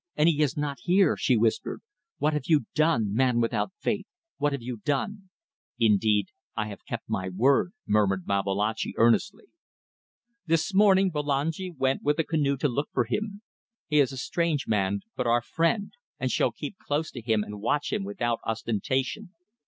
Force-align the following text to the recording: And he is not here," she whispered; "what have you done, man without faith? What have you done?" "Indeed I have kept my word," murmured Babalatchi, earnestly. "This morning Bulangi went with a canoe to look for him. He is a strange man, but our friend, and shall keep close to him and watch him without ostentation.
And 0.15 0.27
he 0.27 0.41
is 0.41 0.57
not 0.57 0.79
here," 0.81 1.15
she 1.15 1.37
whispered; 1.37 1.79
"what 2.17 2.33
have 2.33 2.45
you 2.47 2.65
done, 2.73 3.13
man 3.13 3.39
without 3.39 3.71
faith? 3.77 4.07
What 4.39 4.51
have 4.51 4.63
you 4.63 4.77
done?" 4.77 5.29
"Indeed 5.77 6.29
I 6.55 6.69
have 6.69 6.87
kept 6.87 7.03
my 7.07 7.29
word," 7.29 7.73
murmured 7.85 8.25
Babalatchi, 8.25 8.95
earnestly. 8.97 9.43
"This 10.47 10.73
morning 10.73 11.11
Bulangi 11.11 11.69
went 11.77 12.01
with 12.01 12.17
a 12.17 12.23
canoe 12.23 12.57
to 12.57 12.67
look 12.67 12.89
for 12.91 13.03
him. 13.05 13.43
He 13.85 13.99
is 13.99 14.11
a 14.11 14.17
strange 14.17 14.67
man, 14.67 15.01
but 15.15 15.27
our 15.27 15.43
friend, 15.43 15.93
and 16.19 16.31
shall 16.31 16.51
keep 16.51 16.77
close 16.79 17.11
to 17.11 17.21
him 17.21 17.43
and 17.43 17.61
watch 17.61 17.93
him 17.93 18.03
without 18.03 18.39
ostentation. 18.43 19.35